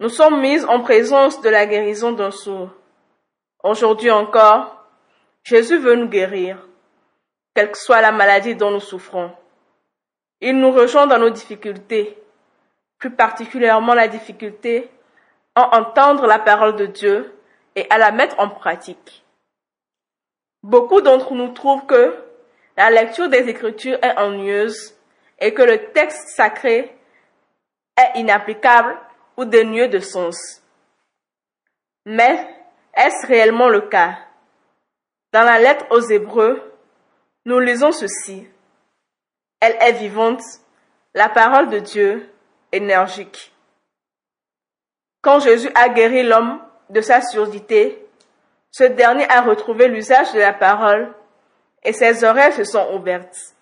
nous 0.00 0.08
sommes 0.08 0.40
mis 0.40 0.64
en 0.64 0.80
présence 0.80 1.40
de 1.40 1.48
la 1.48 1.66
guérison 1.66 2.12
d'un 2.12 2.30
sourd. 2.30 2.70
Aujourd'hui 3.64 4.12
encore, 4.12 4.86
Jésus 5.42 5.78
veut 5.78 5.96
nous 5.96 6.08
guérir, 6.08 6.68
quelle 7.54 7.72
que 7.72 7.78
soit 7.78 8.00
la 8.00 8.12
maladie 8.12 8.54
dont 8.54 8.70
nous 8.70 8.80
souffrons. 8.80 9.32
Il 10.40 10.58
nous 10.60 10.70
rejoint 10.70 11.08
dans 11.08 11.18
nos 11.18 11.30
difficultés, 11.30 12.16
plus 12.98 13.10
particulièrement 13.10 13.94
la 13.94 14.06
difficulté 14.06 14.88
à 15.56 15.76
entendre 15.76 16.26
la 16.26 16.38
parole 16.38 16.76
de 16.76 16.86
Dieu 16.86 17.34
et 17.74 17.86
à 17.90 17.98
la 17.98 18.12
mettre 18.12 18.38
en 18.38 18.48
pratique. 18.48 19.24
Beaucoup 20.62 21.00
d'entre 21.00 21.34
nous 21.34 21.52
trouvent 21.52 21.86
que 21.86 22.14
la 22.76 22.90
lecture 22.90 23.28
des 23.28 23.48
Écritures 23.48 23.98
est 24.02 24.16
ennuyeuse 24.16 24.94
et 25.40 25.52
que 25.52 25.62
le 25.62 25.90
texte 25.90 26.28
sacré 26.36 26.96
est 27.96 28.18
inapplicable 28.20 28.96
ou 29.38 29.44
dénué 29.44 29.86
de 29.86 30.00
sens. 30.00 30.60
Mais 32.04 32.46
est-ce 32.92 33.26
réellement 33.28 33.68
le 33.68 33.82
cas? 33.82 34.18
Dans 35.32 35.44
la 35.44 35.60
lettre 35.60 35.86
aux 35.90 36.00
Hébreux, 36.00 36.60
nous 37.44 37.60
lisons 37.60 37.92
ceci. 37.92 38.48
Elle 39.60 39.76
est 39.80 39.92
vivante, 39.92 40.42
la 41.14 41.28
parole 41.28 41.70
de 41.70 41.78
Dieu, 41.78 42.28
énergique. 42.72 43.52
Quand 45.22 45.38
Jésus 45.38 45.70
a 45.74 45.88
guéri 45.88 46.24
l'homme 46.24 46.60
de 46.90 47.00
sa 47.00 47.22
surdité, 47.22 48.04
ce 48.72 48.84
dernier 48.84 49.30
a 49.30 49.42
retrouvé 49.42 49.86
l'usage 49.86 50.32
de 50.32 50.40
la 50.40 50.52
parole 50.52 51.14
et 51.84 51.92
ses 51.92 52.24
oreilles 52.24 52.52
se 52.52 52.64
sont 52.64 52.92
ouvertes. 52.94 53.54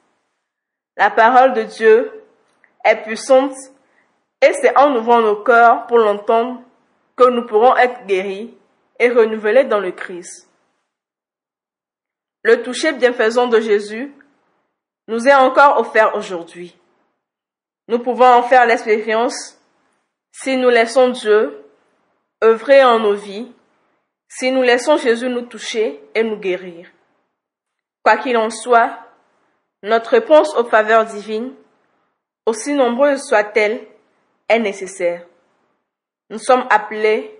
La 0.97 1.11
parole 1.11 1.53
de 1.53 1.65
Dieu 1.65 2.25
est 2.83 3.03
puissante 3.03 3.55
et 4.43 4.53
c'est 4.61 4.77
en 4.79 4.95
ouvrant 4.97 5.21
nos 5.21 5.37
cœurs 5.37 5.87
pour 5.87 5.99
l'entendre 5.99 6.63
que 7.17 7.29
nous 7.31 7.47
pourrons 7.47 7.77
être 7.77 8.07
guéris 8.07 8.55
et 8.99 9.09
renouvelés 9.09 9.65
dans 9.65 9.81
le 9.81 9.93
Christ. 9.93 10.49
Le 12.43 12.63
toucher 12.63 12.93
bienfaisant 12.93 13.49
de 13.49 13.61
Jésus 13.61 14.15
nous 15.09 15.27
est 15.27 15.35
encore 15.35 15.79
offert 15.79 16.15
aujourd'hui. 16.15 16.77
Nous 17.89 17.99
pouvons 17.99 18.27
en 18.27 18.43
faire 18.43 18.67
l'expérience 18.67 19.59
si 20.33 20.57
nous 20.57 20.69
laissons 20.69 21.11
Dieu 21.11 21.65
œuvrer 22.45 22.85
en 22.85 22.99
nos 22.99 23.15
vies, 23.15 23.51
si 24.29 24.51
nous 24.51 24.63
laissons 24.63 24.97
Jésus 24.97 25.29
nous 25.29 25.43
toucher 25.43 26.01
et 26.15 26.23
nous 26.23 26.37
guérir. 26.37 26.89
Quoi 28.05 28.19
qu'il 28.19 28.37
en 28.37 28.51
soit, 28.51 28.99
notre 29.83 30.11
réponse 30.11 30.55
aux 30.57 30.65
faveurs 30.65 31.07
divines, 31.07 31.55
aussi 32.45 32.75
nombreuses 32.75 33.25
soient-elles, 33.27 33.87
est 34.49 34.59
nécessaire. 34.59 35.27
Nous 36.31 36.39
sommes 36.39 36.67
appelés 36.71 37.39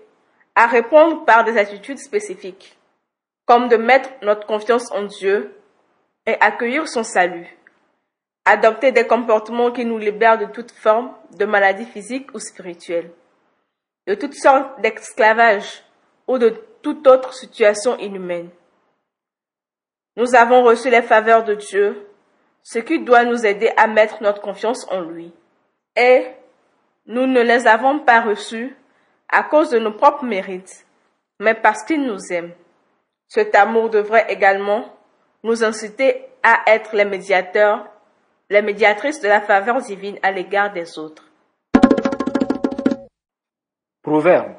à 0.55 0.67
répondre 0.67 1.25
par 1.25 1.43
des 1.43 1.57
attitudes 1.57 1.99
spécifiques, 1.99 2.77
comme 3.45 3.67
de 3.69 3.77
mettre 3.77 4.09
notre 4.21 4.47
confiance 4.47 4.91
en 4.91 5.03
Dieu 5.03 5.53
et 6.25 6.35
accueillir 6.39 6.87
son 6.87 7.03
salut 7.03 7.57
adopter 8.47 8.93
des 8.93 9.05
comportements 9.05 9.71
qui 9.71 9.83
nous 9.83 9.97
libèrent 9.97 10.37
de 10.37 10.45
toute 10.45 10.71
forme 10.71 11.11
de 11.37 11.45
maladie 11.45 11.85
physique 11.85 12.33
ou 12.33 12.39
spirituelle, 12.39 13.11
de 14.07 14.15
toutes 14.15 14.35
sortes 14.35 14.79
d'esclavage 14.79 15.83
ou 16.27 16.37
de 16.37 16.49
toute 16.81 17.05
autre 17.07 17.33
situation 17.33 17.97
inhumaine. 17.97 18.49
Nous 20.15 20.33
avons 20.33 20.63
reçu 20.63 20.89
les 20.89 21.01
faveurs 21.01 21.43
de 21.43 21.55
Dieu, 21.55 22.07
ce 22.63 22.79
qui 22.79 22.99
doit 22.99 23.25
nous 23.25 23.45
aider 23.45 23.69
à 23.75 23.87
mettre 23.87 24.23
notre 24.23 24.41
confiance 24.41 24.87
en 24.91 25.01
lui. 25.01 25.33
Et 25.97 26.27
nous 27.07 27.25
ne 27.25 27.41
les 27.41 27.67
avons 27.67 27.99
pas 27.99 28.21
reçues 28.21 28.75
à 29.29 29.43
cause 29.43 29.69
de 29.69 29.79
nos 29.79 29.93
propres 29.93 30.25
mérites, 30.25 30.85
mais 31.39 31.55
parce 31.55 31.83
qu'il 31.83 32.03
nous 32.03 32.19
aime. 32.31 32.51
Cet 33.27 33.55
amour 33.55 33.89
devrait 33.89 34.31
également 34.31 34.85
nous 35.43 35.63
inciter 35.63 36.25
à 36.43 36.61
être 36.67 36.95
les 36.95 37.05
médiateurs 37.05 37.85
la 38.49 38.61
médiatrice 38.61 39.19
de 39.19 39.27
la 39.27 39.41
faveur 39.41 39.81
divine 39.81 40.17
à 40.23 40.31
l'égard 40.31 40.71
des 40.71 40.97
autres. 40.97 41.23
Proverbe. 44.01 44.55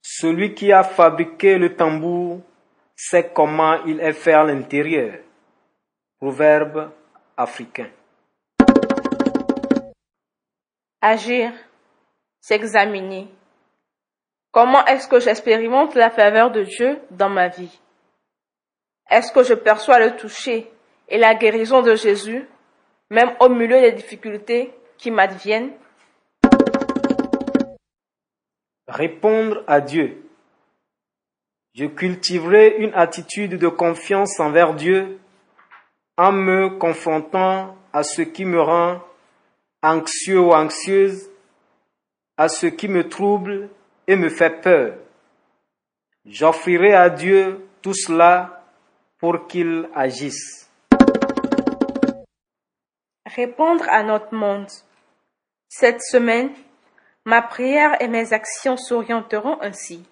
Celui 0.00 0.54
qui 0.54 0.72
a 0.72 0.82
fabriqué 0.82 1.58
le 1.58 1.76
tambour 1.76 2.40
sait 2.96 3.30
comment 3.34 3.84
il 3.84 4.00
est 4.00 4.14
faire 4.14 4.44
l'intérieur. 4.44 5.18
Proverbe 6.18 6.90
africain. 7.36 7.90
Agir, 11.02 11.52
s'examiner. 12.42 13.28
Comment 14.52 14.84
est-ce 14.84 15.08
que 15.08 15.18
j'expérimente 15.18 15.94
la 15.94 16.10
faveur 16.10 16.50
de 16.50 16.62
Dieu 16.62 17.00
dans 17.10 17.30
ma 17.30 17.48
vie? 17.48 17.80
Est-ce 19.08 19.32
que 19.32 19.42
je 19.42 19.54
perçois 19.54 19.98
le 19.98 20.16
toucher 20.16 20.70
et 21.08 21.16
la 21.16 21.34
guérison 21.34 21.80
de 21.80 21.94
Jésus, 21.94 22.46
même 23.08 23.34
au 23.40 23.48
milieu 23.48 23.80
des 23.80 23.92
difficultés 23.92 24.74
qui 24.98 25.10
m'adviennent? 25.10 25.72
Répondre 28.86 29.64
à 29.66 29.80
Dieu. 29.80 30.22
Je 31.74 31.86
cultiverai 31.86 32.76
une 32.76 32.92
attitude 32.92 33.56
de 33.56 33.68
confiance 33.68 34.38
envers 34.38 34.74
Dieu 34.74 35.18
en 36.18 36.32
me 36.32 36.76
confrontant 36.78 37.74
à 37.94 38.02
ce 38.02 38.20
qui 38.20 38.44
me 38.44 38.60
rend 38.60 39.00
anxieux 39.82 40.40
ou 40.40 40.52
anxieuse, 40.52 41.30
à 42.36 42.48
ce 42.48 42.66
qui 42.66 42.88
me 42.88 43.08
trouble 43.08 43.68
et 44.06 44.16
me 44.16 44.28
fait 44.28 44.60
peur. 44.60 44.96
J'offrirai 46.24 46.94
à 46.94 47.10
Dieu 47.10 47.66
tout 47.82 47.94
cela 47.94 48.64
pour 49.18 49.46
qu'il 49.46 49.88
agisse. 49.94 50.70
Répondre 53.26 53.84
à 53.88 54.02
notre 54.02 54.34
monde. 54.34 54.68
Cette 55.68 56.02
semaine, 56.02 56.50
ma 57.24 57.42
prière 57.42 58.00
et 58.02 58.08
mes 58.08 58.32
actions 58.32 58.76
s'orienteront 58.76 59.60
ainsi. 59.60 60.04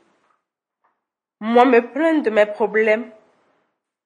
Moi 1.41 1.65
me 1.65 1.81
plaindre 1.81 2.23
de 2.23 2.31
mes 2.31 2.47
problèmes 2.47 3.11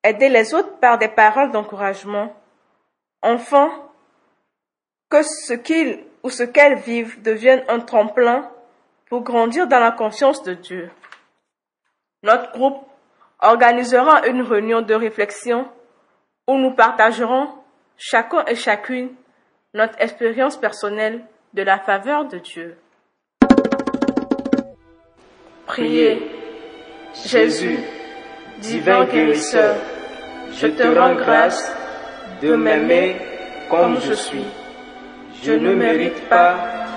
aider 0.05 0.29
les 0.29 0.55
autres 0.55 0.79
par 0.79 0.98
des 0.98 1.09
paroles 1.09 1.51
d'encouragement. 1.51 2.35
Enfin, 3.22 3.70
que 5.12 5.22
ce 5.22 5.53
qu'ils 5.53 5.98
ou 6.22 6.31
ce 6.31 6.42
qu'elles 6.42 6.79
vivent 6.79 7.20
devienne 7.20 7.62
un 7.68 7.81
tremplin 7.81 8.51
pour 9.11 9.20
grandir 9.20 9.66
dans 9.66 9.79
la 9.79 9.90
conscience 9.90 10.42
de 10.42 10.55
Dieu. 10.55 10.90
Notre 12.22 12.51
groupe 12.53 12.79
organisera 13.40 14.27
une 14.27 14.40
réunion 14.40 14.81
de 14.81 14.94
réflexion 14.94 15.68
où 16.48 16.57
nous 16.57 16.70
partagerons 16.70 17.48
chacun 17.98 18.42
et 18.46 18.55
chacune 18.55 19.11
notre 19.75 20.01
expérience 20.01 20.57
personnelle 20.57 21.22
de 21.53 21.62
la 21.62 21.79
faveur 21.79 22.25
de 22.25 22.38
Dieu. 22.38 22.79
Priez. 25.66 26.22
Jésus, 27.27 27.79
divin 28.61 29.05
guérisseur, 29.05 29.77
je 30.53 30.68
te 30.68 30.83
rends 30.83 31.14
grâce 31.14 31.70
de 32.40 32.57
m'aimer 32.57 33.18
comme 33.68 34.01
je 34.01 34.14
suis. 34.14 34.62
Je 35.44 35.50
ne 35.50 35.74
mérite 35.74 36.28
pas 36.28 36.55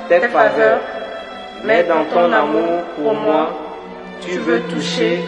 tes 0.08 0.19
faveurs, 0.27 0.79
mais 1.63 1.84
dans 1.84 2.05
ton 2.13 2.31
amour 2.31 2.84
pour 2.95 3.15
moi, 3.15 3.49
tu 4.21 4.38
veux 4.38 4.60
toucher 4.69 5.19